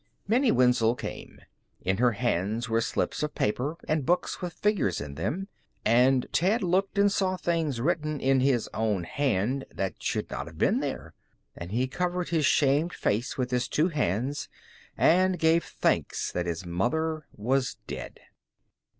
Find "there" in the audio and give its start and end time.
10.79-11.13